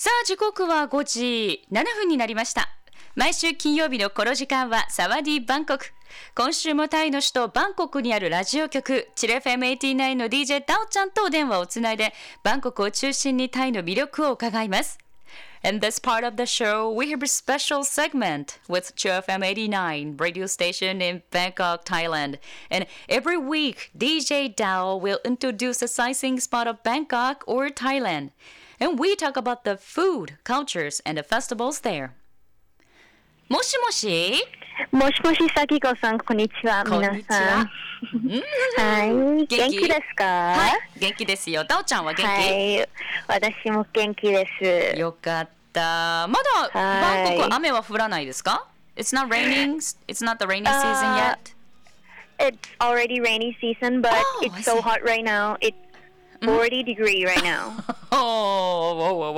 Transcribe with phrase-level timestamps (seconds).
[0.00, 2.68] さあ、時刻は5時7分になりました。
[3.16, 5.86] 毎週金曜日のこの時間はサワディバンコク。
[6.36, 12.12] 今週もタイの首都バンコクにあるラジオ局、チレ FM89 の DJ ダオちゃんとお電話をつないで、
[12.44, 14.98] バンコクを中心にタイの魅力を伺います。
[15.64, 21.02] In this part of the show, we have a special segment with ChFM 89 radio station
[21.02, 22.38] in Bangkok, Thailand.
[22.70, 28.30] And every week, DJ Dao will introduce a sightseeing spot of Bangkok or Thailand.
[28.79, 32.11] And we talk about the food, cultures, and the festivals there.
[33.49, 34.43] もしもし
[34.91, 36.83] もしもし、さきこさん、こんにちは。
[36.83, 37.69] こんにちは皆さん。
[38.77, 39.09] はい。
[39.13, 41.63] 元気元気ですかはい、元気ですよ。
[41.63, 42.89] ダオちゃんは元気、はい。
[43.27, 44.99] 私も元気です。
[44.99, 46.27] よかった。
[46.27, 49.75] まだバンコクは雨は降らないですか ?It's not raining.
[50.07, 51.37] It's not the rainy season yet.
[52.39, 54.81] It's already rainy season, but Oh, I it's so see.
[54.81, 55.55] hot right now.
[55.61, 55.75] It's
[56.43, 57.71] 40 degree right now.
[58.11, 58.36] Oh,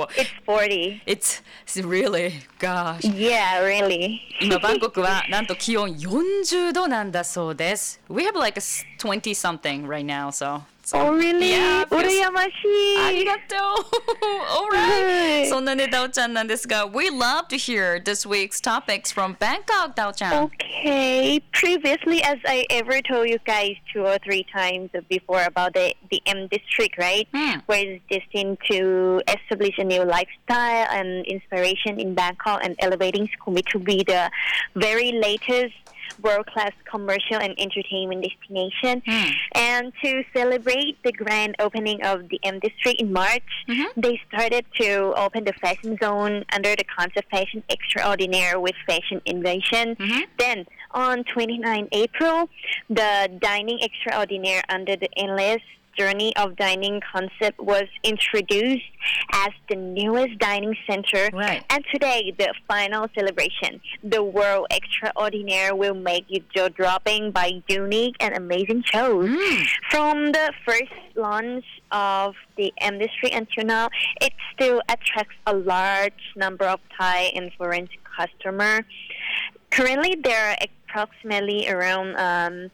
[0.00, 0.08] whoa, whoa.
[0.16, 1.02] It's 40.
[1.06, 1.42] It's
[1.82, 3.04] really, gosh.
[3.04, 4.20] Yeah, really.
[4.40, 8.00] 今、バンコクはなんと気温40度なんだそうです。
[8.08, 8.62] We have like a
[8.98, 10.62] 20 something right now, so.
[10.90, 11.50] so oh, really?
[11.50, 12.50] Yeah, feels- 羨まし
[13.04, 13.24] ありい。
[13.24, 15.48] がとう !Alright!
[15.48, 20.44] そんなね、ダオちゃんなんですが、We love to hear this week's topics from Bangkok, ダオちゃん。
[20.46, 21.42] Okay.
[21.52, 26.22] Previously, as I ever told you guys two or three times before about the the
[26.26, 27.58] M district, right, Hmm.
[27.66, 33.66] where it's destined to establish a new lifestyle and inspiration in Bangkok and elevating Sukhumvit
[33.72, 34.30] to be the
[34.76, 35.74] very latest
[36.21, 39.01] world-class commercial and entertainment destination.
[39.05, 39.31] Hmm.
[39.55, 43.87] And to celebrate the grand opening of the M district in March, Mhm.
[43.97, 49.95] they started to open the fashion zone under the concept Fashion Extraordinaire with Fashion Invasion.
[49.95, 50.23] Mhm.
[50.37, 52.49] Then on 29 April,
[52.89, 55.61] the Dining Extraordinaire under the Endless
[56.01, 58.89] Journey of Dining concept was introduced
[59.33, 61.29] as the newest dining center.
[61.31, 61.63] Right.
[61.69, 68.15] And today, the final celebration, the World Extraordinaire will make you jaw dropping by unique
[68.19, 69.29] and amazing shows.
[69.29, 69.67] Mm.
[69.91, 73.89] From the first launch of the industry until now,
[74.21, 77.87] it still attracts a large number of Thai and foreign
[78.17, 78.85] customers.
[79.69, 82.71] Currently, there are approximately around um,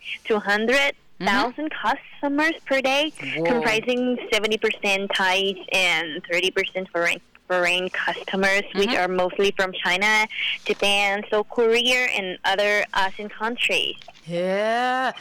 [1.20, 3.46] 200,000 customers per day, Whoa.
[3.46, 7.22] comprising 70% Thais and 30% foreign.
[7.50, 9.00] Foreign customers, which Mhm.
[9.00, 10.28] are mostly from China,
[10.66, 13.96] Japan, South Korea, and other ASEAN countries.
[14.30, 15.14] へえ。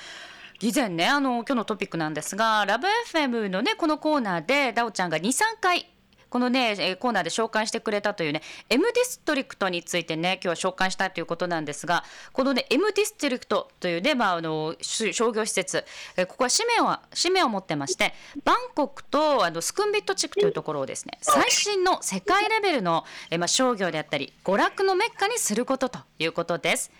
[0.61, 5.87] 以前ね、あの、今日のトピックなんですが、ラブ FM のね、このコーナーで、ダオちゃんが2、3回、
[6.31, 15.85] このね、コーナーで紹介してくれたというね、M District についてね、今日は紹介したいということなんですが、このね、M District というね、まあ、あの、商業施設、
[16.17, 18.15] えここは使命を、使命を持ってまして、
[18.45, 26.91] バンコクとあのスクンビット地区というところをですね、最新の世界レベルの、えまあ、商業であったり、娯楽のメッカにすることということです。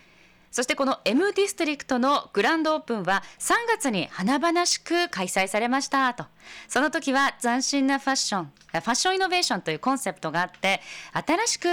[0.57, 6.25] そしてこの M ディストリクトのグランドオープンは3月に華々しく開催されましたと。
[6.67, 10.81] その時は斬新なファッション、ファッションイノベーションというコンセプトがあって、
[11.13, 11.67] 新しく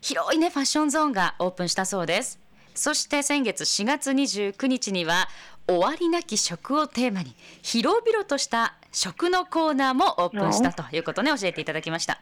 [0.00, 2.38] 広いねファッションゾーンがオープンしたそうです。
[2.74, 5.28] そして先月4月29日には
[5.68, 12.20] 終わりなき食をテーマに広々とした食のコーナーもオープンしたということね教えていただきました。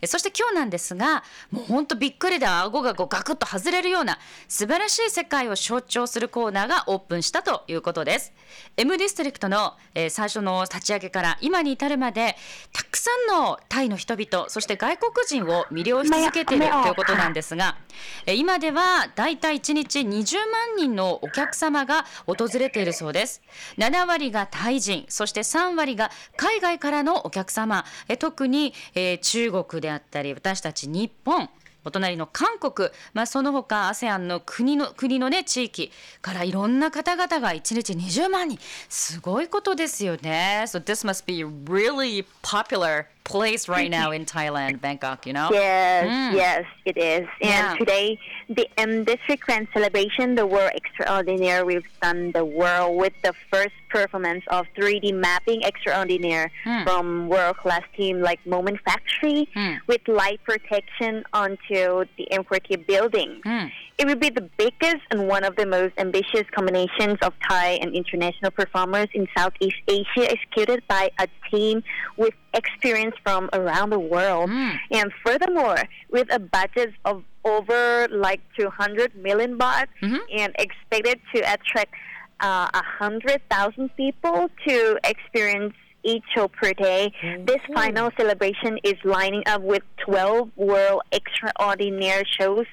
[0.00, 8.32] えそして今日なんですがもうほんとびっくりで顎がこうガクッと外れるような素晴らしい世界を象徴するコーナーがオープンしたということです。
[8.76, 12.36] M ディストリクトの、えー最初の立ち上げから今に至るまで
[12.72, 17.76] たくさんのタイの人々そして外国人を魅了し続けているということなんですが
[18.24, 23.42] え今ではだいたい1日20万人のお客様が訪れているそうです。
[23.78, 27.84] 7割がタイ人そして3割が海外からのお客様。
[28.08, 31.48] え特に、えー中国であったり私たち日本
[31.84, 38.58] お隣の韓国、まあ、その他 ASEAN の国の国のね地域からいろんな方々が1日20万人。
[38.88, 40.64] すごいことですよね。
[40.66, 46.32] So this must be really popular place right now in Thailand Bangkok you know Yes, Mm.
[46.34, 47.26] yes, it is.
[47.42, 47.74] And Yeah.
[47.82, 48.18] today,
[48.48, 53.74] the M District Grand Celebration, the World Extraordinaire, we've done the world with the first
[53.88, 56.84] performance of 3D mapping extraordinaire Mm.
[56.84, 59.78] from world-class team like Moment Factory Mm.
[59.90, 63.40] with light protection onto the M40 building.
[63.44, 63.72] Mm.
[63.98, 67.94] It will be the biggest and one of the most ambitious combinations of Thai and
[67.94, 71.82] international performers in Southeast Asia, executed by a team
[72.16, 74.50] with experience from around the world.
[74.50, 74.78] Mm.
[74.92, 75.78] And furthermore,
[76.10, 80.18] with a budget of over like 200 million baht Mhm.
[80.36, 81.94] and expected to attract
[82.40, 85.72] uh, 100,000 people to experience
[86.02, 87.10] each show per day.
[87.46, 92.66] This final celebration is lining up with 12 world extraordinary shows,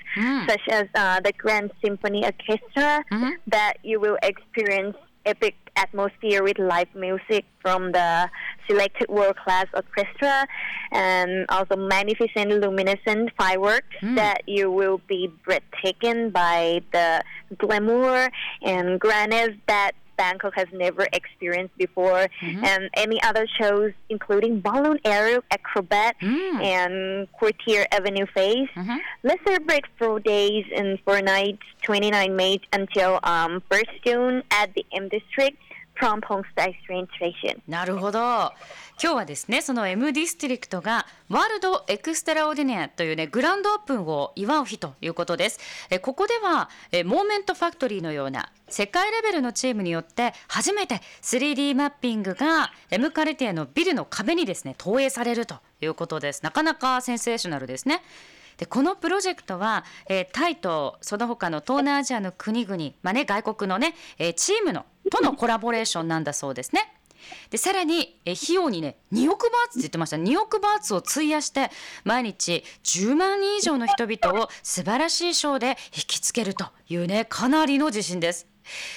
[0.47, 3.03] such as uh, the Grand Symphony Orchestra,
[3.47, 8.29] that you will experience epic atmosphere with live music from the
[8.67, 10.45] selected world class orchestra
[10.91, 14.15] and also magnificent luminescent fireworks hmm.
[14.15, 17.23] that you will be breathtaking by the
[17.57, 18.29] glamour
[18.61, 25.42] and grandness that Bangkok has never experienced before, and any other shows, including balloon aerial
[25.52, 28.68] acrobat and Courtier Avenue Face.
[29.22, 34.84] Let's celebrate four days and four nights, 29 May until um, 1st June at the
[34.92, 35.56] M District
[35.98, 37.62] from Pongstay train station.
[37.68, 38.52] なるほど
[39.01, 45.59] 今日はですねその M ディストリクトが World Extraordinaire というねグランドオープンを祝う日ということです。
[45.89, 56.43] えここではえ Moment Factory のような世界レベルのチームによって初めて 3D マッピングが M カルティエのビルの壁にですね投影されるということです。
[56.43, 58.01] なかなかセンセーショナルですね。
[58.57, 66.93] でこのプロジェクトは、えータイとその他の東南アジアの国々、まあね、外国のね、えーチームのとのコラボレーションなんだそうですね。
[67.49, 71.69] でさらにえ費用にね2億バーツって言ってました2億バーツを費やして
[72.03, 78.47] 毎日10万人以上の人々を素晴らしいショーで引きつけるというねかなりの自信です。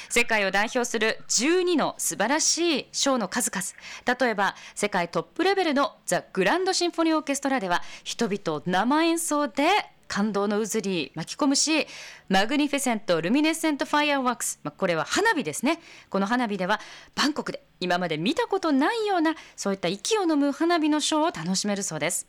[0.09, 9.65] 世界を代表する12の素晴らしいショーの数々例えば世界トップレベルのザ・グランドシンフォニーオーケストラでは人々を生演奏で
[10.09, 11.87] 感動の渦に巻き込むし
[12.29, 15.81] Magnificent Luminescent Fireworks、まあ、これは花火ですね。
[16.11, 16.81] この花火では
[17.15, 22.27] バンコクで今まで見たことないようなそういった息を飲む花火のショーを楽しめるそうです。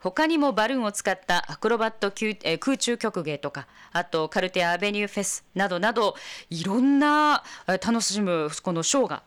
[0.00, 6.14] 他にもバルーンを使ったアクロバット級え空中曲芸とかあと Quartier Avenue フェスなどなど
[6.50, 9.22] いろんなえ楽しむこのショーが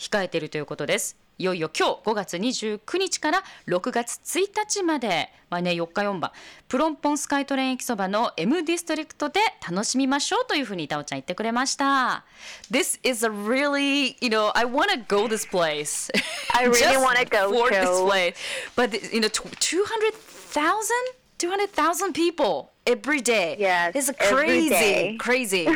[0.00, 1.18] 控えているということです。
[1.36, 6.32] いよいよ今日5月29日から6月1日まで、まあね、4日4晩
[6.68, 12.24] プロンポンスカイトレイン駅そばの M ディストリクトで楽しみましょうというふうにタオちゃん言ってくれました。
[12.70, 16.10] This is a really, you know, I want to go this place.
[16.54, 18.34] I really Just wanna go for this place.
[18.76, 21.20] But, you know, 200,000?
[21.38, 23.56] 200,000 people every day.
[23.94, 25.66] It's a every crazy, crazy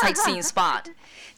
[0.00, 0.88] sightseeing spot.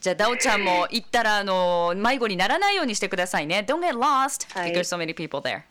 [0.05, 3.65] じゃあ、ダオちゃんも行ったら、あの、迷子にならないようにしてくださいね。
[3.67, 5.63] Don't get lost はい because so many people there.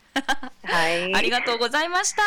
[0.65, 2.23] はい ありがとうございました。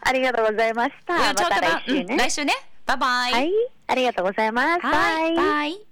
[0.00, 1.14] ありがとうございました。
[1.14, 2.06] また来週ね。
[2.08, 2.52] うん来週ね。
[2.84, 3.32] バイバイ。
[3.32, 3.52] はい、
[3.86, 4.80] ありがとうございます。
[4.80, 5.36] はい。
[5.36, 5.91] バイ。